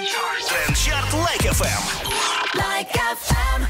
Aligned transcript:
Trend 0.00 0.56
Chart 0.56 1.12
Like 1.12 1.42
FM. 1.42 2.08
Like 2.56 2.88
FM. 2.88 3.66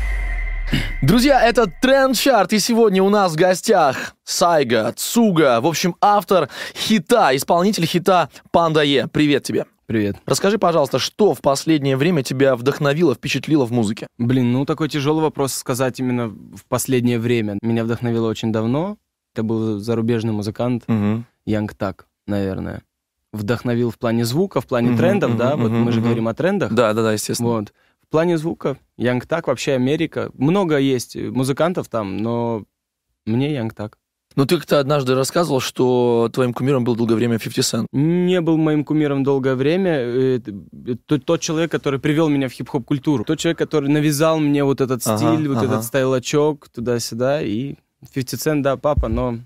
Друзья, 1.03 1.43
это 1.45 1.67
Trend 1.67 2.17
Chart, 2.17 2.53
и 2.53 2.61
сегодня 2.61 3.03
у 3.03 3.09
нас 3.09 3.33
в 3.33 3.35
гостях 3.35 4.15
Сайга, 4.23 4.93
Цуга, 4.97 5.61
в 5.61 5.67
общем, 5.67 5.97
автор 6.01 6.49
хита, 6.77 7.35
исполнитель 7.35 7.85
хита 7.85 8.29
Panda 8.53 8.83
E. 8.83 9.09
Привет 9.09 9.43
тебе. 9.43 9.67
Привет. 9.87 10.19
Расскажи, 10.25 10.59
пожалуйста, 10.59 11.01
что 11.01 11.35
в 11.35 11.41
последнее 11.41 11.97
время 11.97 12.23
тебя 12.23 12.55
вдохновило, 12.55 13.17
впечатлило 13.17 13.67
в 13.67 13.73
музыке? 13.73 14.07
Блин, 14.17 14.53
ну 14.53 14.65
такой 14.65 14.89
тяжелый 14.89 15.23
вопрос 15.23 15.53
сказать 15.55 15.99
именно 15.99 16.29
в 16.29 16.65
последнее 16.69 17.19
время. 17.19 17.59
Меня 17.61 17.83
вдохновило 17.83 18.29
очень 18.29 18.53
давно. 18.53 18.99
Это 19.35 19.43
был 19.43 19.81
зарубежный 19.81 20.33
музыкант 20.33 20.85
Угу. 20.87 21.25
Young 21.47 21.75
Thug, 21.75 22.07
наверное. 22.29 22.83
Вдохновил 23.33 23.91
в 23.91 23.99
плане 23.99 24.25
звука, 24.25 24.61
в 24.61 24.67
плане 24.67 24.89
Мгм, 24.89 24.97
трендов, 24.99 25.31
мгм, 25.31 25.39
да, 25.39 25.57
вот 25.57 25.71
мгм, 25.71 25.83
мы 25.85 25.93
же 25.93 26.01
говорим 26.01 26.27
о 26.29 26.35
трендах. 26.35 26.73
Да, 26.73 26.93
да, 26.93 27.03
да, 27.03 27.13
естественно. 27.13 27.49
Вот. 27.51 27.73
В 28.03 28.09
плане 28.11 28.37
звука 28.39 28.77
Янг 28.97 29.27
Так, 29.27 29.47
вообще 29.47 29.73
Америка. 29.75 30.31
Много 30.35 30.79
есть 30.79 31.15
музыкантов 31.17 31.89
там, 31.89 32.17
но 32.17 32.65
мне 33.27 33.53
Янг 33.55 33.73
Так. 33.75 33.99
Ну, 34.37 34.47
ты 34.47 34.57
как-то 34.57 34.79
однажды 34.79 35.15
рассказывал, 35.17 35.59
что 35.61 36.31
твоим 36.33 36.53
кумиром 36.53 36.85
был 36.85 36.95
долгое 36.97 37.17
время 37.17 37.39
50 37.39 37.65
Cent. 37.83 37.87
Не 37.93 38.41
был 38.41 38.57
моим 38.59 38.85
кумиром 38.85 39.25
долгое 39.25 39.55
время. 39.57 39.91
Э, 39.99 40.39
т- 40.39 41.19
Тот 41.19 41.41
человек, 41.41 41.71
который 41.73 41.99
привел 41.99 42.29
меня 42.29 42.49
в 42.49 42.53
хип-хоп 42.53 42.85
культуру. 42.85 43.25
Тот 43.25 43.39
человек, 43.41 43.59
который 43.59 43.91
навязал 43.91 44.39
мне 44.39 44.63
вот 44.65 44.81
этот 44.81 45.03
Ага, 45.05 45.17
стиль, 45.19 45.49
вот 45.49 45.57
ага. 45.59 45.67
этот 45.67 45.85
стайлачок 45.85 46.69
туда-сюда. 46.69 47.43
И 47.43 47.75
50 48.15 48.41
Cent, 48.41 48.63
да, 48.63 48.77
папа, 48.77 49.09
но 49.09 49.39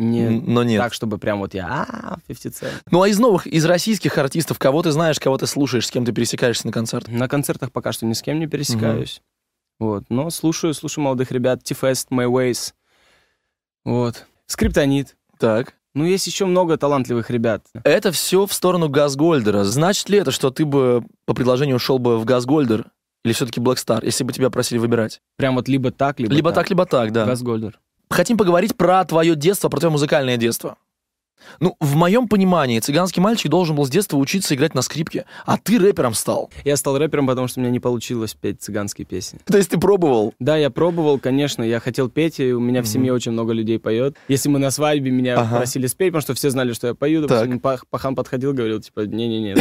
не 0.00 0.28
Но 0.28 0.62
нет. 0.64 0.80
так, 0.80 0.92
чтобы 0.94 1.18
прям 1.18 1.40
вот 1.40 1.54
я, 1.54 1.86
а 1.88 2.18
50 2.26 2.52
Cent. 2.52 2.72
Ну, 2.90 3.02
а 3.02 3.08
из 3.08 3.18
новых, 3.18 3.46
из 3.46 3.64
российских 3.64 4.16
артистов, 4.18 4.58
кого 4.58 4.82
ты 4.82 4.90
знаешь, 4.92 5.20
кого 5.20 5.36
ты 5.38 5.46
слушаешь, 5.46 5.86
с 5.86 5.90
кем 5.90 6.04
ты 6.04 6.12
пересекаешься 6.12 6.66
на 6.66 6.72
концертах? 6.72 7.14
На 7.14 7.28
концертах 7.28 7.70
пока 7.70 7.92
что 7.92 8.06
ни 8.06 8.14
с 8.14 8.22
кем 8.22 8.40
не 8.40 8.46
пересекаюсь. 8.46 9.22
Вот, 9.78 10.04
но 10.08 10.30
слушаю, 10.30 10.74
слушаю 10.74 11.04
молодых 11.04 11.30
ребят. 11.32 11.62
T-Fest, 11.64 12.08
My 12.10 12.26
Ways. 12.26 12.72
Вот. 13.84 14.26
Скриптонит. 14.46 15.16
Так. 15.38 15.74
Ну, 15.94 16.04
есть 16.04 16.26
еще 16.26 16.44
много 16.44 16.76
талантливых 16.76 17.30
ребят. 17.30 17.64
Это 17.84 18.12
все 18.12 18.46
в 18.46 18.52
сторону 18.52 18.88
Газгольдера. 18.88 19.64
Значит 19.64 20.08
ли 20.08 20.18
это, 20.18 20.30
что 20.30 20.50
ты 20.50 20.64
бы 20.64 21.04
по 21.26 21.34
предложению 21.34 21.76
ушел 21.76 21.98
бы 21.98 22.18
в 22.18 22.24
Газгольдер 22.24 22.86
или 23.24 23.32
все-таки 23.32 23.58
Black 23.60 23.76
Star, 23.76 24.04
если 24.04 24.22
бы 24.22 24.32
тебя 24.32 24.50
просили 24.50 24.78
выбирать? 24.78 25.20
Прям 25.36 25.56
вот 25.56 25.66
либо 25.66 25.90
так, 25.90 26.20
либо, 26.20 26.32
Либо, 26.32 26.52
так, 26.52 26.70
либо 26.70 26.86
так, 26.86 27.12
да. 27.12 27.24
Газгольдер. 27.26 27.80
Хотим 28.10 28.36
поговорить 28.36 28.76
про 28.76 29.04
твое 29.04 29.36
детство, 29.36 29.68
про 29.68 29.78
твое 29.78 29.92
музыкальное 29.92 30.36
детство. 30.36 30.76
Ну, 31.60 31.76
в 31.80 31.96
моем 31.96 32.28
понимании, 32.28 32.78
цыганский 32.80 33.20
мальчик 33.22 33.50
должен 33.50 33.76
был 33.76 33.84
с 33.86 33.90
детства 33.90 34.16
учиться 34.16 34.54
играть 34.54 34.74
на 34.74 34.82
скрипке, 34.82 35.24
а 35.46 35.56
ты 35.58 35.78
рэпером 35.78 36.14
стал. 36.14 36.50
Я 36.64 36.76
стал 36.76 36.98
рэпером, 36.98 37.26
потому 37.26 37.48
что 37.48 37.60
у 37.60 37.62
меня 37.62 37.72
не 37.72 37.80
получилось 37.80 38.34
петь 38.34 38.62
цыганские 38.62 39.04
песни. 39.06 39.38
То 39.44 39.56
есть 39.56 39.70
ты 39.70 39.78
пробовал? 39.78 40.34
Да, 40.38 40.56
я 40.56 40.70
пробовал, 40.70 41.18
конечно, 41.18 41.62
я 41.62 41.80
хотел 41.80 42.08
петь, 42.08 42.40
и 42.40 42.52
у 42.52 42.60
меня 42.60 42.82
в 42.82 42.86
семье 42.86 43.12
очень 43.12 43.32
много 43.32 43.52
людей 43.52 43.78
поет. 43.78 44.16
Если 44.28 44.48
мы 44.48 44.58
на 44.58 44.70
свадьбе, 44.70 45.10
меня 45.10 45.38
Ага. 45.38 45.56
просили 45.58 45.86
спеть, 45.86 46.08
потому 46.08 46.22
что 46.22 46.34
все 46.34 46.50
знали, 46.50 46.72
что 46.72 46.88
я 46.88 46.94
пою. 46.94 47.22
Допустим, 47.26 47.58
Пах- 47.58 47.84
Пахан 47.90 48.14
подходил, 48.14 48.52
говорил, 48.52 48.80
типа, 48.80 49.00
не-не-не, 49.00 49.56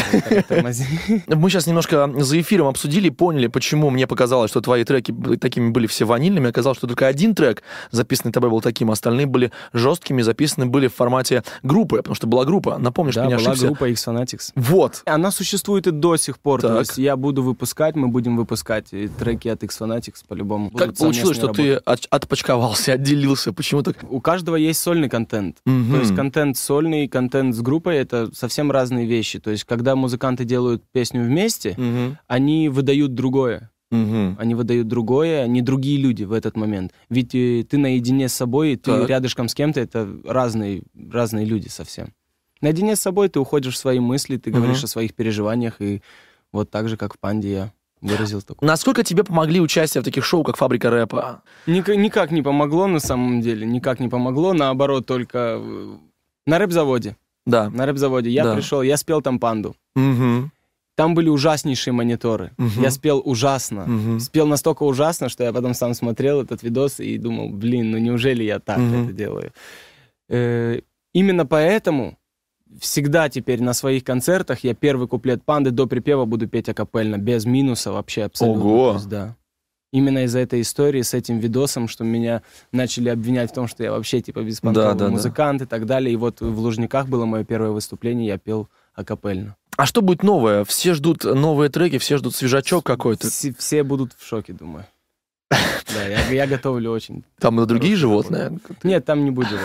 тормози. 0.48 0.86
Мы 1.28 1.50
сейчас 1.50 1.68
немножко 1.68 2.10
за 2.18 2.40
эфиром 2.40 2.68
обсудили 2.68 3.08
и 3.08 3.12
поняли, 3.12 3.48
почему 3.48 3.90
мне 3.90 4.08
показалось, 4.08 4.52
что 4.52 4.62
твои 4.62 4.84
треки 4.84 5.14
такими 5.40 5.70
были 5.70 5.88
все 5.88 6.06
ванильными. 6.06 6.50
Оказалось, 6.50 6.78
что 6.78 6.88
только 6.88 7.08
один 7.08 7.36
трек, 7.36 7.64
записанный 7.92 8.32
тобой, 8.32 8.50
был 8.50 8.62
таким, 8.62 8.92
остальные 8.92 9.26
были 9.26 9.52
жесткими, 9.74 10.22
записаны 10.22 10.66
были 10.66 10.88
в 10.88 10.96
формате 10.96 11.44
группы, 11.70 11.98
потому 11.98 12.16
что 12.16 12.28
была 12.28 12.44
группа. 12.46 12.78
Напомнишь, 12.78 13.16
Да, 13.16 13.26
меня 13.26 13.38
была 13.38 13.52
ошибся. 13.52 13.68
группа 13.68 13.88
X 13.90 14.08
Fanatics. 14.08 14.52
Вот. 14.56 15.02
Она 15.06 15.32
существует 15.32 15.88
и 15.88 15.92
до 15.92 16.18
сих 16.18 16.40
пор. 16.40 16.62
Так. 16.62 16.72
То 16.72 16.80
есть 16.80 16.98
я 16.98 17.16
буду 17.16 17.44
выпускать, 17.44 17.96
мы 17.96 18.08
будем 18.08 18.36
выпускать 18.38 18.88
и 18.92 19.08
треки 19.08 19.48
от 19.48 19.64
X 19.64 19.80
Fanatics 19.80 20.24
по-любому. 20.28 20.70
Как 20.72 20.88
Будут 20.88 20.98
получилось, 21.00 21.38
что 21.38 21.48
совместные 21.48 21.78
ты 21.78 21.84
от- 21.86 22.08
отпочковался, 22.10 22.94
отделился? 22.94 23.54
Почему 23.54 23.84
так? 23.84 23.96
работы. 23.98 24.16
У 24.16 24.20
каждого 24.22 24.56
есть 24.56 24.80
сольный 24.80 25.10
контент. 25.10 25.58
Мгм. 25.66 25.92
То 25.94 26.00
есть 26.00 26.16
контент 26.16 26.58
сольный, 26.58 27.08
контент 27.08 27.56
с 27.56 27.62
группой— 27.62 27.96
это 27.98 28.30
совсем 28.34 28.72
разные 28.72 29.06
вещи. 29.06 29.40
То 29.40 29.52
есть 29.52 29.64
когда 29.64 29.96
музыканты 29.96 30.46
делают 30.46 30.84
песню 30.92 31.24
вместе, 31.24 31.76
Мгм. 31.78 32.18
они 32.28 32.70
выдают 32.70 33.14
другое. 33.14 33.70
Мгм. 33.92 34.36
Они 34.40 34.54
выдают 34.56 34.88
другое, 34.88 35.44
они 35.44 35.62
другие 35.62 35.98
люди 35.98 36.24
в 36.24 36.32
этот 36.34 36.56
момент. 36.56 36.92
Ведь 37.10 37.34
э, 37.34 37.64
ты 37.68 37.78
наедине 37.78 38.30
с 38.30 38.34
собой, 38.34 38.76
ты 38.76 38.92
Так. 38.92 39.10
рядышком 39.10 39.48
с 39.48 39.56
кем-то, 39.56 39.80
это 39.82 40.08
разные, 40.26 40.84
разные 41.12 41.46
люди 41.46 41.68
совсем. 41.70 42.14
Наедине 42.62 42.96
с 42.96 43.02
собой 43.02 43.30
ты 43.30 43.40
уходишь 43.40 43.74
в 43.74 43.78
свои 43.78 44.00
мысли, 44.00 44.38
ты 44.38 44.52
Мгм. 44.52 44.60
говоришь 44.60 44.84
о 44.84 44.88
своих 44.88 45.14
переживаниях, 45.16 45.82
и 45.82 46.02
вот 46.52 46.70
так 46.70 46.88
же, 46.90 46.98
как 46.98 47.14
в 47.16 47.20
«Панде» 47.20 47.52
я 47.52 47.72
выразил 48.02 48.42
такое. 48.42 48.68
Насколько 48.68 49.04
тебе 49.04 49.24
помогли 49.24 49.60
участие 49.60 50.02
в 50.02 50.06
таких 50.06 50.24
шоу, 50.26 50.44
как 50.44 50.58
«Фабрика 50.58 50.90
рэпа»? 50.90 51.42
Ник- 51.68 51.88
никак 51.96 52.32
не 52.32 52.42
помогло 52.44 52.88
на 52.88 53.00
самом 53.00 53.42
деле, 53.42 53.66
никак 53.66 54.00
не 54.00 54.08
помогло, 54.10 54.54
наоборот, 54.54 55.06
только 55.06 55.58
э, 55.60 55.96
на 56.46 56.60
рэп-заводе. 56.60 57.16
Да. 57.46 57.70
На 57.70 57.86
рэп-заводе 57.88 58.30
я 58.30 58.44
Да. 58.44 58.54
пришел, 58.56 58.82
я 58.84 58.98
спел 58.98 59.22
там 59.22 59.40
«Панду». 59.40 59.76
Мгм. 59.96 60.52
Там 61.00 61.16
были 61.16 61.30
ужаснейшие 61.30 61.94
мониторы. 61.94 62.52
Мгм. 62.58 62.82
Я 62.82 62.92
спел 62.92 63.22
ужасно. 63.24 63.86
Мгм. 63.86 64.20
Спел 64.20 64.48
настолько 64.48 64.84
ужасно, 64.84 65.30
что 65.30 65.46
я 65.46 65.54
потом 65.54 65.74
сам 65.74 65.94
смотрел 65.94 66.42
этот 66.42 66.62
видос 66.62 67.00
и 67.00 67.18
думал, 67.18 67.48
блин, 67.52 67.92
ну 67.92 67.98
неужели 68.00 68.44
я 68.44 68.60
так 68.60 68.80
Мгм. 68.80 69.04
это 69.06 69.14
делаю? 69.14 69.54
Э, 70.28 70.82
именно 71.14 71.46
поэтому 71.46 72.18
всегда 72.82 73.30
теперь 73.30 73.62
на 73.64 73.72
своих 73.72 74.04
концертах 74.04 74.66
я 74.66 74.74
первый 74.74 75.08
куплет 75.08 75.42
панды 75.42 75.72
до 75.72 75.88
припева 75.88 76.26
буду 76.26 76.48
петь 76.50 76.68
акапельно, 76.68 77.18
без 77.18 77.46
минуса 77.46 77.94
вообще 77.94 78.24
абсолютно. 78.24 78.62
Ого! 78.62 78.94
Есть, 78.96 79.08
да. 79.08 79.38
Именно 79.94 80.26
из-за 80.26 80.40
этой 80.40 80.60
истории 80.60 81.02
с 81.02 81.14
этим 81.14 81.40
видосом, 81.40 81.88
что 81.88 82.04
меня 82.04 82.42
начали 82.74 83.08
обвинять 83.08 83.52
в 83.52 83.54
том, 83.54 83.68
что 83.70 83.84
я 83.84 83.92
вообще 83.92 84.20
типа 84.20 84.42
беспонтовый 84.44 84.90
Да, 84.90 84.96
да, 84.96 85.06
да. 85.06 85.12
музыкант 85.12 85.62
и 85.62 85.66
так 85.66 85.86
далее. 85.86 86.12
И 86.14 86.18
вот 86.18 86.42
в 86.42 86.60
Лужниках 86.60 87.08
было 87.08 87.26
мое 87.26 87.46
первое 87.46 87.72
выступление, 87.72 88.28
я 88.28 88.38
пел 88.38 88.68
акапельно. 89.00 89.56
А 89.78 89.86
что 89.86 90.02
будет 90.02 90.24
новое? 90.24 90.66
Все 90.66 90.94
ждут 90.94 91.24
новые 91.24 91.70
треки, 91.70 91.98
все 92.00 92.18
ждут 92.18 92.36
свежачок 92.36 92.86
какой-то. 92.86 93.30
Все, 93.30 93.54
все 93.58 93.84
будут 93.84 94.12
в 94.18 94.28
шоке, 94.28 94.54
думаю. 94.54 94.86
Да, 95.92 96.04
я, 96.06 96.30
я 96.30 96.46
готовлю 96.46 96.92
очень. 96.92 97.24
Там 97.40 97.60
и 97.60 97.66
другие 97.66 97.96
животные. 97.96 98.60
Нет, 98.84 99.06
там 99.06 99.26
не 99.26 99.32
будет. 99.32 99.60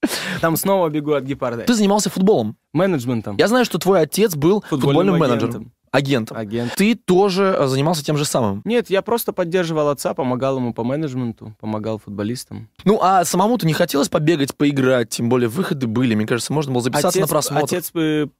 Там 0.40 0.56
снова 0.56 0.88
бегу 0.88 1.12
от 1.12 1.24
гепарда. 1.24 1.62
Ты 1.62 1.74
занимался 1.74 2.10
футболом. 2.10 2.56
Менеджментом. 2.72 3.36
Я 3.38 3.48
знаю, 3.48 3.64
что 3.64 3.78
твой 3.78 4.00
отец 4.00 4.34
был 4.34 4.62
футбольным, 4.68 5.18
менеджером. 5.18 5.72
агентом. 5.90 6.36
Агент. 6.36 6.74
Ты 6.74 6.94
тоже 6.94 7.56
э, 7.58 7.66
занимался 7.66 8.04
тем 8.04 8.16
же 8.16 8.24
самым. 8.24 8.60
Нет, 8.64 8.90
я 8.90 9.02
просто 9.02 9.32
поддерживал 9.32 9.88
отца, 9.88 10.14
помогал 10.14 10.58
ему 10.58 10.74
по 10.74 10.84
менеджменту, 10.84 11.54
помогал 11.60 11.98
футболистам. 11.98 12.68
Ну, 12.84 13.00
а 13.02 13.24
самому-то 13.24 13.66
не 13.66 13.72
хотелось 13.72 14.08
побегать, 14.08 14.54
поиграть, 14.54 15.10
тем 15.10 15.28
более 15.28 15.48
выходы 15.48 15.86
были. 15.86 16.14
Мне 16.14 16.26
кажется, 16.26 16.52
можно 16.52 16.72
было 16.72 16.82
записаться 16.82 17.20
на 17.20 17.26
просмотр. 17.26 17.64
отец 17.64 17.90
бы 17.92 18.30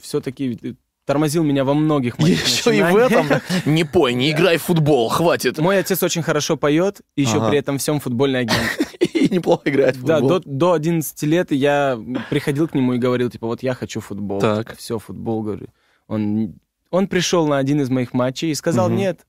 все-таки 0.00 0.76
тормозил 1.06 1.42
меня 1.42 1.64
во 1.64 1.74
многих 1.74 2.18
моих 2.18 2.46
Еще 2.46 2.76
и 2.76 2.82
в 2.82 2.94
этом. 2.96 3.26
Не 3.66 3.84
пой, 3.84 4.14
не 4.14 4.30
играй 4.30 4.58
в 4.58 4.62
футбол, 4.62 5.08
хватит. 5.08 5.58
Мой 5.58 5.78
отец 5.78 6.00
очень 6.04 6.22
хорошо 6.22 6.56
поет, 6.56 7.00
и 7.16 7.22
еще 7.22 7.38
Ага. 7.38 7.48
при 7.48 7.58
этом 7.58 7.78
всем 7.78 7.98
футбольный 8.00 8.40
агент. 8.40 8.62
И 9.00 9.28
неплохо 9.34 9.62
играет 9.70 9.96
в 9.96 10.04
Да, 10.04 10.18
футбол. 10.20 10.40
до, 10.40 10.48
до 10.48 10.72
11 10.74 11.22
лет 11.24 11.50
я 11.52 11.98
приходил 12.30 12.68
к 12.68 12.74
нему 12.74 12.94
и 12.94 12.98
говорил, 12.98 13.28
типа, 13.28 13.46
вот 13.48 13.62
я 13.62 13.74
хочу 13.74 14.00
футбол. 14.00 14.40
Так. 14.40 14.76
все, 14.76 14.98
футбол, 14.98 15.42
говорю. 15.42 15.66
Он, 16.06 16.54
он 16.90 17.06
пришел 17.08 17.46
на 17.46 17.58
один 17.58 17.80
из 17.80 17.90
моих 17.90 18.14
матчей 18.14 18.50
и 18.50 18.54
сказал, 18.54 18.88
Мгм. 18.88 18.96
нет, 18.98 19.20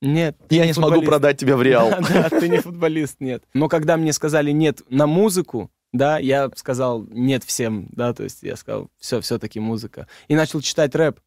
нет. 0.00 0.36
Я 0.50 0.66
не 0.66 0.72
смогу 0.72 0.88
футболист». 0.96 1.10
продать 1.10 1.38
тебя 1.38 1.56
в 1.56 1.62
Реал. 1.62 1.90
Да, 2.12 2.28
ты 2.30 2.48
не 2.48 2.58
футболист, 2.58 3.16
нет. 3.20 3.44
Но 3.54 3.68
когда 3.68 3.96
мне 3.96 4.12
сказали 4.12 4.50
нет 4.52 4.80
на 4.88 5.06
музыку, 5.06 5.70
да, 5.96 6.18
я 6.18 6.50
сказал 6.56 7.04
нет 7.10 7.44
всем, 7.44 7.88
да, 7.92 8.12
то 8.12 8.24
есть 8.24 8.42
я 8.42 8.56
сказал, 8.56 8.88
все, 8.98 9.20
все-таки 9.20 9.60
музыка. 9.60 10.06
И 10.28 10.34
начал 10.34 10.60
читать 10.60 10.94
рэп. 10.94 11.20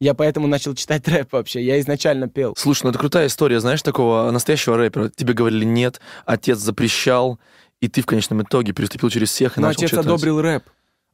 Я 0.00 0.14
поэтому 0.14 0.46
начал 0.46 0.74
читать 0.74 1.06
рэп 1.08 1.32
вообще. 1.32 1.62
Я 1.62 1.78
изначально 1.80 2.28
пел. 2.28 2.54
Слушай, 2.56 2.84
ну 2.84 2.90
это 2.90 2.98
крутая 2.98 3.26
история, 3.26 3.60
знаешь, 3.60 3.82
такого 3.82 4.30
настоящего 4.30 4.76
рэпера. 4.76 5.10
Тебе 5.10 5.34
говорили 5.34 5.64
нет, 5.64 6.00
отец 6.24 6.58
запрещал, 6.58 7.38
и 7.80 7.88
ты 7.88 8.02
в 8.02 8.06
конечном 8.06 8.42
итоге 8.42 8.72
переступил 8.72 9.10
через 9.10 9.30
всех 9.30 9.56
и 9.58 9.60
Но 9.60 9.68
начал 9.68 9.80
отец 9.80 9.90
читать. 9.90 10.06
одобрил 10.06 10.40
рэп. 10.40 10.64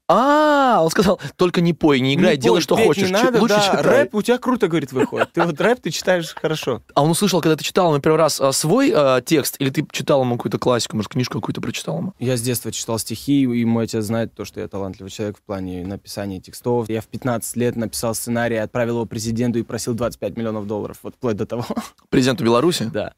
А, 0.08 0.81
он 0.82 0.91
сказал, 0.91 1.20
только 1.37 1.61
не 1.61 1.73
пой, 1.73 1.99
не 1.99 2.14
играй, 2.14 2.37
Не 2.37 2.41
делай, 2.41 2.56
пой, 2.56 2.62
что 2.62 2.76
хочешь. 2.76 3.08
Не 3.08 3.12
надо, 3.12 3.41
лучше 3.41 3.56
да, 3.56 3.62
читай. 3.62 3.82
рэп 3.82 4.14
у 4.14 4.23
тебя 4.23 4.38
круто, 4.38 4.69
говорит, 4.69 4.93
выходит. 4.93 5.32
Ты 5.32 5.43
вот 5.43 5.61
рэп 5.61 5.81
ты 5.81 5.91
читаешь 5.91 6.32
хорошо. 6.35 6.82
А 6.94 7.03
он 7.03 7.11
услышал, 7.11 7.41
когда 7.41 7.56
ты 7.56 7.64
читал 7.64 7.91
ему 7.91 8.00
первый 8.00 8.19
раз 8.19 8.41
а, 8.41 8.53
свой 8.53 8.93
а, 8.94 9.20
текст, 9.20 9.56
или 9.58 9.70
ты 9.70 9.85
читал 9.91 10.23
ему 10.23 10.37
какую-то 10.37 10.58
классику, 10.58 10.97
может, 10.97 11.11
книжку 11.11 11.41
какую-то 11.41 11.61
прочитал 11.61 11.99
ему? 11.99 12.14
Я 12.20 12.37
с 12.37 12.41
детства 12.41 12.70
читал 12.70 13.00
стихи, 13.00 13.43
и 13.43 13.64
мой 13.64 13.85
отец 13.85 14.05
знает 14.05 14.32
то, 14.32 14.44
что 14.44 14.61
я 14.61 14.69
талантливый 14.69 15.11
человек 15.11 15.38
в 15.38 15.43
плане 15.43 15.85
написания 15.85 16.41
текстов. 16.41 16.88
Я 16.88 17.00
в 17.00 17.06
15 17.06 17.56
лет 17.56 17.75
написал 17.75 18.14
сценарий, 18.14 18.56
отправил 18.56 18.94
его 18.94 19.06
президенту 19.06 19.58
и 19.58 19.62
просил 19.62 19.94
25 19.94 20.37
миллионов 20.37 20.69
долларов. 20.69 20.99
Вот 21.03 21.14
вплоть 21.17 21.37
до 21.37 21.47
того. 21.47 21.67
Президенту 22.11 22.44
Беларуси? 22.44 22.88
Да. 22.93 23.12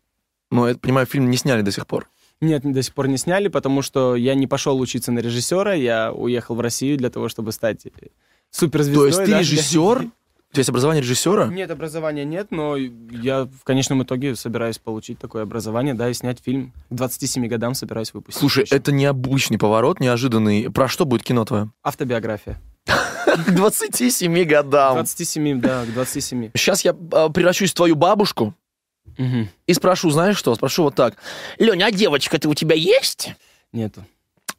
Ну, 0.51 0.67
я 0.67 0.75
понимаю, 0.75 1.07
фильм 1.07 1.31
не 1.31 1.37
сняли 1.37 1.61
до 1.61 1.71
сих 1.71 1.87
пор. 1.87 2.09
Нет, 2.41 2.63
до 2.63 2.83
сих 2.83 2.95
пор 2.95 3.09
не 3.09 3.17
сняли, 3.17 3.49
потому 3.49 3.83
что 3.83 4.15
я 4.15 4.35
не 4.35 4.47
пошел 4.47 4.79
учиться 4.79 5.11
на 5.11 5.19
режиссера, 5.19 5.75
я 5.75 6.13
уехал 6.13 6.55
в 6.55 6.61
Россию 6.61 6.97
для 6.97 7.11
того, 7.11 7.29
чтобы 7.29 7.53
стать 7.53 7.87
э, 7.87 7.91
суперзвездой. 8.51 9.11
То 9.11 9.21
есть 9.21 9.25
ты 9.25 9.31
да. 9.33 9.41
режиссер? 9.41 10.07
У 10.51 10.55
тебя 10.55 10.61
есть 10.61 10.71
образование 10.71 11.03
режиссера? 11.03 11.49
Нет, 11.49 11.71
образования 11.71 12.25
нет, 12.25 12.47
но 12.51 12.75
я 12.77 13.45
в 13.45 13.65
конечном 13.65 14.03
итоге 14.03 14.35
собираюсь 14.35 14.79
получить 14.79 15.19
такое 15.19 15.43
образование, 15.43 15.93
да, 15.93 16.09
и 16.09 16.15
снять 16.15 16.39
фильм. 16.43 16.73
К 16.89 16.95
27 16.95 17.47
годам 17.49 17.75
собираюсь 17.75 18.15
выпустить. 18.15 18.41
Слушай, 18.41 18.65
еще. 18.65 18.75
это 18.75 18.91
необычный 18.91 19.59
поворот, 19.59 20.01
неожиданный. 20.01 20.71
Про 20.71 20.89
что 20.89 21.05
будет 21.05 21.23
кино 21.23 21.45
твое? 21.45 21.71
Автобиография. 21.83 22.59
К 22.87 23.51
27 23.51 24.45
К 24.45 24.49
годам. 24.49 24.95
27, 24.95 25.61
да, 25.61 25.85
к 25.85 25.93
27. 25.93 26.51
Сейчас 26.55 26.83
я 26.83 26.97
а, 27.13 27.29
превращусь 27.29 27.73
в 27.73 27.75
твою 27.75 27.95
бабушку 27.95 28.55
Мгм. 29.17 29.49
и 29.67 29.75
спрошу, 29.75 30.11
знаешь 30.11 30.37
что? 30.37 30.55
Спрошу 30.55 30.85
вот 30.85 30.95
так. 30.95 31.17
Леня, 31.59 31.87
а 31.87 31.91
девочка-то 31.91 32.49
у 32.49 32.55
тебя 32.55 32.75
есть? 32.75 33.35
Нету. 33.73 34.05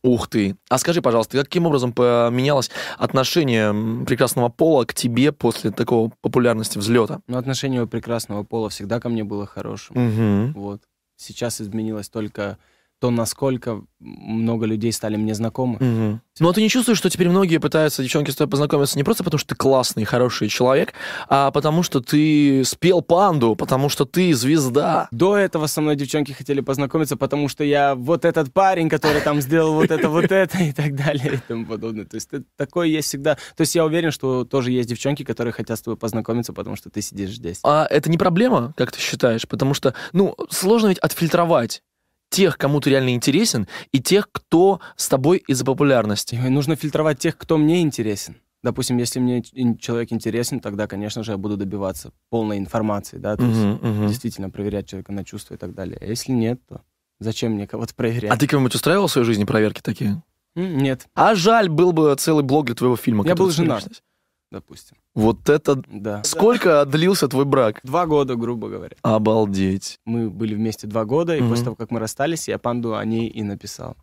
Ух 0.01 0.28
ты. 0.30 0.56
А 0.69 0.78
скажи, 0.78 1.01
пожалуйста, 1.01 1.38
каким 1.38 1.66
образом 1.66 1.92
поменялось 1.92 2.72
отношение 2.98 4.06
прекрасного 4.06 4.48
пола 4.48 4.86
к 4.86 4.94
тебе 4.94 5.31
после 5.34 5.72
такого 5.72 6.12
популярности 6.22 6.78
взлета? 6.78 7.19
Но 7.28 7.38
отношение 7.38 7.86
прекрасного 7.86 8.44
пола 8.44 8.69
всегда 8.69 9.00
ко 9.01 9.10
мне 9.10 9.24
было 9.25 9.46
хорошим. 9.46 9.98
Угу. 9.98 10.60
Вот. 10.60 10.81
Сейчас 11.18 11.60
изменилось 11.60 12.07
только 12.07 12.57
то, 13.00 13.12
насколько 13.12 13.81
много 14.00 14.66
людей 14.66 14.92
стали 14.92 15.16
мне 15.16 15.34
знакомы. 15.34 15.75
Угу. 15.75 16.19
Ну, 16.40 16.50
а 16.50 16.54
ты 16.54 16.62
не 16.62 16.69
чувствуешь, 16.69 16.98
что 16.98 17.10
теперь 17.10 17.30
многие 17.30 17.57
пытаются, 17.57 18.01
девчонки, 18.01 18.31
с 18.31 18.36
тобой 18.36 18.51
познакомиться 18.51 18.98
не 18.98 19.04
просто 19.04 19.24
потому, 19.24 19.40
что 19.40 19.50
ты 19.50 19.56
классный, 19.56 20.06
хороший 20.06 20.48
человек, 20.48 20.94
а 21.28 21.51
потому 21.51 21.84
что 21.84 22.01
ты 22.01 22.63
спел 22.66 23.01
панду, 23.01 23.56
потому 23.56 23.90
что 23.90 24.06
ты 24.06 24.34
звезда. 24.34 25.07
До 25.12 25.38
этого 25.38 25.68
со 25.68 25.81
мной 25.81 25.96
девчонки 25.96 26.31
хотели 26.31 26.62
познакомиться, 26.62 27.18
потому 27.18 27.50
что 27.50 27.63
я 27.63 27.96
вот 27.96 28.25
этот 28.25 28.54
парень, 28.54 28.90
который 28.90 29.22
там 29.22 29.42
сделал 29.42 29.74
вот 29.74 29.92
это, 29.92 30.10
вот 30.10 30.31
это 30.31 30.57
и 30.60 30.72
так 30.72 30.95
далее 30.95 31.36
и 31.36 31.38
тому 31.48 31.66
подобное. 31.66 32.06
То 32.06 32.16
есть 32.16 32.30
такое 32.56 32.88
есть 32.88 33.07
всегда. 33.07 33.36
То 33.56 33.62
есть 33.62 33.75
я 33.75 33.86
уверен, 33.86 34.12
что 34.12 34.45
тоже 34.45 34.72
есть 34.72 34.90
девчонки, 34.90 35.24
которые 35.24 35.54
хотят 35.54 35.78
с 35.78 35.81
тобой 35.81 35.98
познакомиться, 35.98 36.54
потому 36.54 36.75
что 36.75 36.90
ты 36.90 37.02
сидишь 37.02 37.36
здесь. 37.36 37.60
А 37.63 37.86
это 37.90 38.10
не 38.10 38.18
проблема, 38.18 38.74
как 38.78 38.92
ты 38.92 39.00
считаешь? 39.00 39.48
Потому 39.48 39.74
что, 39.74 39.94
ну, 40.13 40.36
сложно 40.50 40.88
ведь 40.88 41.00
отфильтровать 41.00 41.81
тех, 42.30 42.58
кому 42.58 42.80
ты 42.80 42.90
реально 42.92 43.14
интересен, 43.14 43.68
и 43.92 44.00
тех, 44.00 44.30
кто 44.31 44.80
с 44.96 45.08
тобой 45.08 45.44
из-за 45.48 45.66
популярности. 45.66 46.36
И 46.36 46.50
нужно 46.50 46.76
фильтровать 46.76 47.20
тех, 47.20 47.38
кто 47.38 47.58
мне 47.58 47.81
интересен. 47.81 48.38
Допустим, 48.62 48.98
если 48.98 49.20
мне 49.20 49.42
человек 49.80 50.12
интересен, 50.12 50.60
тогда, 50.60 50.86
конечно 50.86 51.24
же, 51.24 51.31
я 51.31 51.38
буду 51.38 51.56
добиваться 51.56 52.12
полной 52.30 52.58
информации, 52.58 53.18
да, 53.18 53.38
то 53.38 53.44
есть 53.46 53.58
Мгм, 53.58 53.80
мгм. 53.90 54.08
действительно 54.08 54.50
проверять 54.50 54.88
человека 54.88 55.14
на 55.14 55.24
чувства 55.24 55.54
и 55.54 55.58
так 55.58 55.74
далее. 55.74 55.98
А 56.02 56.06
если 56.06 56.34
нет, 56.34 56.60
то 56.68 56.81
зачем 57.20 57.54
мне 57.54 57.68
кого-то 57.68 57.96
проверять? 57.96 58.31
А 58.31 58.38
ты 58.38 58.48
кого-нибудь 58.48 58.76
устраивал 58.76 59.08
в 59.08 59.12
своей 59.12 59.26
жизни 59.26 59.46
проверки 59.46 59.81
такие? 59.81 60.22
Нет, 60.56 61.08
А 61.14 61.36
жаль, 61.36 61.70
был 61.70 61.94
бы 61.94 62.14
целый 62.18 62.44
блог 62.44 62.66
для 62.66 62.76
твоего 62.76 62.98
фильма. 62.98 63.26
Я 63.26 63.36
был 63.36 63.50
женат. 63.50 63.88
допустим. 64.52 64.98
Вот 65.19 65.50
это... 65.50 65.81
Да. 65.88 66.24
Сколько 66.24 66.86
длился 66.86 67.27
твой 67.27 67.45
брак? 67.45 67.80
Два 67.83 68.06
года, 68.06 68.36
грубо 68.36 68.69
говоря. 68.69 68.95
Обалдеть. 69.01 70.00
Мы 70.06 70.30
были 70.30 70.56
вместе 70.56 70.88
два 70.88 71.06
года, 71.06 71.36
и 71.36 71.42
Мгм. 71.42 71.50
после 71.50 71.63
того, 71.66 71.75
как 71.75 71.92
мы 71.92 72.00
расстались, 72.00 72.48
я 72.48 72.57
панду 72.57 72.95
о 72.95 73.04
ней 73.06 73.27
и 73.27 73.44
написал. 73.44 73.95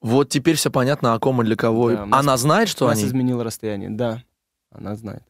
Вот 0.00 0.28
теперь 0.28 0.56
все 0.56 0.70
понятно, 0.70 1.14
о 1.14 1.18
ком 1.18 1.42
и 1.42 1.44
для 1.44 1.56
кого. 1.56 1.90
Да, 1.90 2.06
нас- 2.06 2.20
Она 2.20 2.36
знает, 2.36 2.68
что 2.68 2.86
Нас 2.86 2.98
они? 2.98 3.06
изменило 3.06 3.44
расстояние. 3.44 3.90
Да, 3.90 4.22
она 4.72 4.94
знает. 4.96 5.22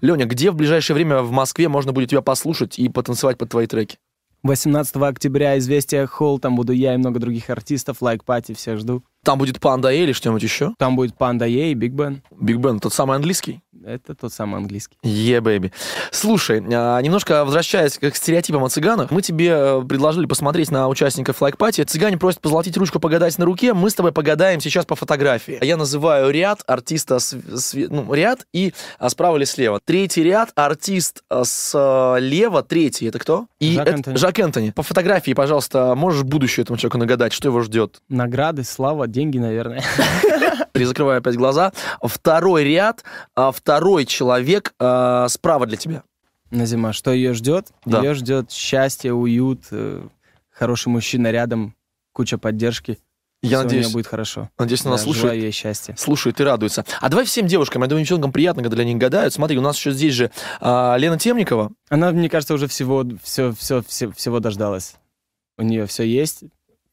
Леня, 0.00 0.24
где 0.26 0.50
в 0.50 0.54
ближайшее 0.54 0.94
время 0.94 1.22
в 1.22 1.30
Москве 1.32 1.68
можно 1.68 1.92
будет 1.92 2.10
тебя 2.10 2.22
послушать 2.22 2.78
и 2.78 2.88
потанцевать 2.88 3.38
под 3.38 3.48
твои 3.50 3.66
треки? 3.66 3.98
18 4.42 4.96
октября 5.08 5.58
«Известия 5.58 6.06
Холл», 6.06 6.38
там 6.38 6.56
буду 6.56 6.72
я 6.72 6.94
и 6.94 6.96
много 6.96 7.18
других 7.20 7.50
артистов, 7.50 8.00
Like 8.00 8.24
Party, 8.24 8.54
всех 8.54 8.78
жду. 8.78 9.02
Там 9.22 9.38
будет 9.38 9.60
Панда 9.60 9.92
или 9.92 10.12
что-нибудь 10.12 10.42
еще? 10.42 10.72
Там 10.78 10.96
будет 10.96 11.14
Панда 11.14 11.44
Е 11.44 11.72
и 11.72 11.74
Биг 11.74 11.92
Бен. 11.92 12.22
Биг 12.40 12.56
Бен, 12.56 12.80
тот 12.80 12.94
самый 12.94 13.16
английский? 13.16 13.60
Это 13.82 14.14
тот 14.14 14.32
самый 14.32 14.56
английский. 14.58 14.96
Yeah, 15.02 15.40
baby. 15.40 15.72
Слушай, 16.10 16.62
а, 16.70 17.00
немножко 17.00 17.44
возвращаясь 17.46 17.96
к 17.96 18.14
стереотипам 18.14 18.62
о 18.64 18.68
цыганах, 18.68 19.10
мы 19.10 19.22
тебе 19.22 19.48
э, 19.50 19.82
предложили 19.88 20.26
посмотреть 20.26 20.70
на 20.70 20.86
участников 20.88 21.40
Like 21.40 21.57
Party. 21.57 21.82
Цыгане 21.84 22.18
просят 22.18 22.40
позолотить 22.42 22.76
ручку, 22.76 23.00
погадать 23.00 23.38
на 23.38 23.46
руке. 23.46 23.72
Мы 23.72 23.88
с 23.88 23.94
тобой 23.94 24.12
погадаем 24.12 24.60
сейчас 24.60 24.84
по 24.84 24.96
фотографии. 24.96 25.58
Я 25.64 25.78
называю 25.78 26.30
ряд 26.30 26.60
артиста, 26.66 27.18
с- 27.20 27.32
с- 27.34 27.74
ну, 27.74 28.12
ряд 28.12 28.46
и 28.52 28.74
а, 28.98 29.08
справа 29.08 29.38
или 29.38 29.44
слева. 29.44 29.80
Третий 29.82 30.22
ряд, 30.24 30.50
артист 30.56 31.22
а, 31.30 31.44
слева, 31.44 32.62
третий, 32.62 33.06
это 33.06 33.18
кто? 33.18 33.46
И 33.60 33.74
Жак 33.76 33.86
это- 33.86 33.96
Энтони. 33.96 34.16
Жак 34.16 34.38
Энтони. 34.40 34.70
По 34.72 34.82
фотографии, 34.82 35.32
пожалуйста, 35.32 35.94
можешь 35.94 36.22
будущее 36.24 36.64
этому 36.64 36.76
человеку 36.76 36.98
нагадать, 36.98 37.32
что 37.32 37.48
его 37.48 37.62
ждет? 37.62 38.02
Награды, 38.10 38.62
слава, 38.64 39.06
деньги, 39.06 39.38
наверное. 39.38 39.82
Перезакрываю 40.72 41.18
опять 41.18 41.36
глаза. 41.36 41.72
Второй 42.02 42.64
ряд, 42.64 43.04
а, 43.34 43.50
второй 43.52 44.06
человек 44.06 44.74
а, 44.78 45.28
справа 45.28 45.66
для 45.66 45.76
тебя. 45.76 46.02
Назима, 46.50 46.92
что 46.92 47.12
ее 47.12 47.32
ждет? 47.34 47.68
Да. 47.84 48.00
Ее 48.00 48.14
ждет 48.14 48.50
счастье, 48.50 49.12
уют, 49.12 49.66
э, 49.70 50.02
хороший 50.50 50.88
мужчина 50.88 51.30
рядом, 51.30 51.76
куча 52.12 52.38
поддержки. 52.38 52.98
Я 53.42 53.48
Всё 53.50 53.60
у 53.60 53.62
надеюсь, 53.62 53.86
нее 53.86 53.92
будет 53.94 54.06
хорошо. 54.06 54.50
надеюсь, 54.58 54.84
она 54.84 54.96
Да, 54.96 55.02
слушает. 55.02 55.40
Ей 55.42 55.50
счастья. 55.52 55.94
слушает 55.96 56.40
и 56.40 56.44
радуется. 56.44 56.84
А 57.00 57.08
давай 57.08 57.24
всем 57.24 57.46
девушкам, 57.46 57.82
я 57.82 57.88
думаю, 57.88 58.02
девчонкам 58.04 58.32
приятно, 58.32 58.62
когда 58.62 58.76
для 58.76 58.84
них 58.84 58.98
гадают. 58.98 59.32
Смотри, 59.32 59.56
у 59.56 59.62
нас 59.62 59.76
еще 59.78 59.92
здесь 59.92 60.12
же 60.12 60.30
а, 60.60 60.96
Лена 60.98 61.18
Темникова. 61.18 61.70
Она, 61.88 62.10
мне 62.10 62.28
кажется, 62.28 62.52
уже 62.52 62.66
всего, 62.66 63.06
все, 63.22 63.52
все, 63.52 63.82
все, 63.86 64.10
всего 64.12 64.40
дождалась. 64.40 64.96
У 65.56 65.62
нее 65.62 65.86
все 65.86 66.02
есть, 66.02 66.42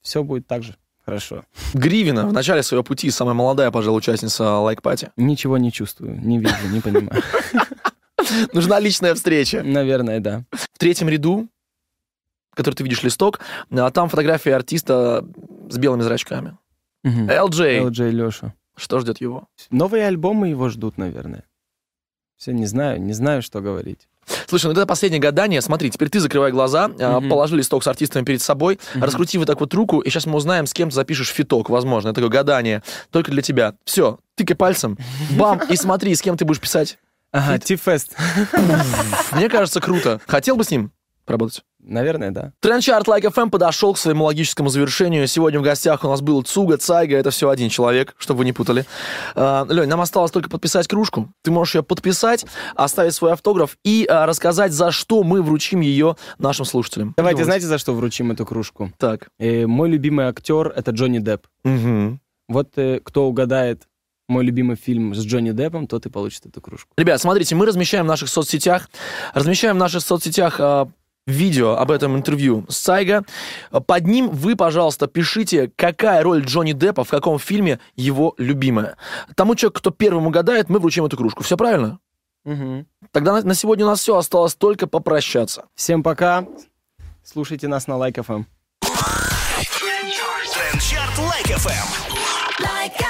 все 0.02 0.24
будет 0.24 0.48
так 0.48 0.64
же. 0.64 0.78
Хорошо. 1.08 1.46
Гривина 1.74 2.28
в 2.28 2.34
начале 2.34 2.62
своего 2.64 2.84
пути, 2.84 3.10
самая 3.12 3.34
молодая, 3.34 3.72
пожалуй, 3.72 4.00
участница 4.00 4.44
лайк-пати. 4.58 5.12
Ничего 5.16 5.58
не 5.58 5.72
чувствую, 5.72 6.20
не 6.20 6.38
вижу, 6.38 6.68
не 6.70 6.82
понимаю. 6.82 7.24
Нужна 8.54 8.78
личная 8.82 9.16
встреча. 9.16 9.64
Наверное, 9.64 10.20
да. 10.20 10.44
В 10.52 10.78
третьем 10.78 11.08
ряду, 11.08 11.48
который 12.54 12.76
ты 12.76 12.84
видишь 12.84 13.04
листок, 13.04 13.40
а 13.72 13.90
там 13.90 14.10
фотография 14.10 14.54
артиста 14.54 15.26
с 15.70 15.78
белыми 15.78 16.02
зрачками. 16.02 16.58
LJ. 17.06 17.88
LJ 17.88 18.12
Леша. 18.12 18.54
Что 18.76 19.00
ждет 19.00 19.22
его? 19.22 19.48
Новые 19.72 20.08
альбомы 20.08 20.50
его 20.50 20.68
ждут, 20.68 20.98
наверное. 20.98 21.46
Все, 22.36 22.52
не 22.52 22.66
знаю, 22.66 23.02
не 23.02 23.14
знаю, 23.14 23.42
что 23.42 23.62
говорить. 23.62 24.10
Слушай, 24.48 24.66
ну 24.68 24.72
это 24.72 24.86
последнее 24.86 25.20
гадание. 25.20 25.62
Смотри, 25.62 25.90
теперь 25.90 26.10
ты 26.10 26.20
закрывай 26.20 26.52
глаза, 26.52 26.90
а, 27.00 27.20
Мгм. 27.20 27.30
положи 27.30 27.56
листок 27.56 27.84
с 27.84 27.88
артистами 27.88 28.24
перед 28.26 28.42
собой, 28.42 28.80
Мгм. 28.94 29.04
раскрути 29.04 29.38
вот 29.38 29.48
так 29.48 29.60
вот 29.60 29.74
руку, 29.74 30.00
и 30.00 30.10
сейчас 30.10 30.26
мы 30.26 30.36
узнаем, 30.36 30.66
с 30.68 30.74
кем 30.74 30.90
ты 30.90 30.96
запишешь 30.96 31.30
фиток, 31.30 31.70
возможно. 31.70 32.10
Это 32.10 32.16
такое 32.16 32.30
гадание 32.32 32.84
только 33.12 33.32
для 33.32 33.42
тебя. 33.42 33.74
Все, 33.86 34.20
тыкай 34.36 34.56
пальцем, 34.56 34.98
бам, 35.32 35.62
и 35.70 35.76
смотри, 35.76 36.14
с 36.16 36.22
кем 36.22 36.38
ты 36.38 36.46
будешь 36.46 36.60
писать. 36.62 36.98
Ага. 37.32 37.60
Ти-фест. 37.60 38.16
Мне 39.34 39.50
кажется, 39.50 39.82
круто. 39.82 40.22
Хотел 40.28 40.56
бы 40.56 40.64
с 40.64 40.72
ним 40.72 40.92
поработать? 41.28 41.64
Наверное, 41.80 42.32
да. 42.32 42.54
Трендчарт 42.60 43.08
Like 43.08 43.32
FM 43.32 43.50
подошел 43.50 43.94
к 43.94 43.98
своему 43.98 44.26
логическому 44.26 44.70
завершению. 44.70 45.28
Сегодня 45.28 45.60
в 45.60 45.64
гостях 45.64 46.04
у 46.04 46.08
нас 46.08 46.22
был 46.22 46.42
Цуга, 46.42 46.78
Цайга, 46.78 47.18
это 47.18 47.30
все 47.30 47.50
один 47.50 47.70
человек, 47.70 48.16
чтобы 48.18 48.40
вы 48.40 48.46
не 48.46 48.54
путали. 48.54 48.86
А, 49.36 49.66
Лень, 49.70 49.88
нам 49.88 50.02
осталось 50.02 50.32
только 50.32 50.50
подписать 50.50 50.88
кружку. 50.88 51.30
Ты 51.44 51.52
можешь 51.52 51.76
ее 51.76 51.84
подписать, 51.84 52.46
оставить 52.76 53.14
свой 53.14 53.34
автограф 53.34 53.78
и 53.84 54.08
а, 54.10 54.26
рассказать, 54.26 54.72
за 54.72 54.92
что 54.92 55.24
мы 55.24 55.42
вручим 55.42 55.82
ее 55.82 56.16
нашим 56.40 56.66
слушателям. 56.66 57.14
Давайте, 57.16 57.36
Думаете? 57.36 57.46
знаете, 57.46 57.68
за 57.68 57.78
что 57.78 57.94
вручим 57.94 58.32
эту 58.32 58.46
кружку? 58.46 58.92
Так. 58.98 59.30
Э, 59.38 59.68
мой 59.68 59.90
любимый 59.90 60.26
актер— 60.26 60.74
это 60.76 60.92
Джонни 60.92 61.20
Депп. 61.20 61.48
Мгм. 61.64 62.20
Вот 62.48 62.70
э, 62.78 63.02
кто 63.04 63.28
угадает 63.28 63.84
мой 64.28 64.44
любимый 64.44 64.76
фильм 64.76 65.16
с 65.16 65.26
Джонни 65.26 65.52
Деппом, 65.52 65.88
тот 65.88 66.06
и 66.06 66.10
получит 66.10 66.46
эту 66.46 66.62
кружку. 66.62 66.92
Ребят, 66.98 67.22
смотрите, 67.22 67.56
мы 67.56 67.66
размещаем 67.66 68.06
в 68.06 68.08
наших 68.08 68.30
соцсетях, 68.30 68.90
размещаем 69.34 69.76
в 69.78 69.80
наших 69.80 70.02
соцсетях 70.02 70.58
а, 70.60 70.90
видео 71.28 71.76
об 71.76 71.92
этом 71.92 72.16
интервью 72.16 72.66
с 72.70 72.78
Сайга. 72.78 73.24
Под 73.86 74.08
ним 74.08 74.30
вы, 74.30 74.56
пожалуйста, 74.56 75.08
пишите, 75.08 75.72
какая 75.76 76.24
роль 76.24 76.44
Джонни 76.44 76.72
Деппа 76.72 77.04
в 77.04 77.10
каком 77.10 77.38
фильме 77.38 77.80
его 77.96 78.34
любимая. 78.38 78.98
Тому 79.36 79.54
человеку, 79.56 79.80
кто 79.80 79.92
первым 79.92 80.26
угадает, 80.26 80.70
мы 80.70 80.80
вручим 80.80 81.06
эту 81.06 81.18
кружку. 81.18 81.44
Все 81.44 81.58
правильно? 81.58 82.00
Тогда 83.12 83.34
на, 83.34 83.42
на 83.42 83.54
сегодня 83.54 83.86
у 83.86 83.90
нас 83.90 84.00
все, 84.00 84.16
осталось 84.16 84.56
только 84.56 84.88
попрощаться. 84.88 85.66
Всем 85.76 86.02
пока. 86.02 86.46
Слушайте 87.24 87.68
нас 87.68 87.88
на 87.88 87.94
Like 87.94 88.16
FM. 88.16 88.46
Like 91.18 92.98
FM. 92.98 93.07